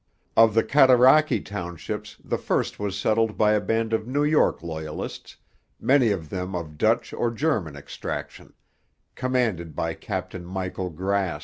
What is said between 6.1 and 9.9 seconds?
them of Dutch or German extraction, commanded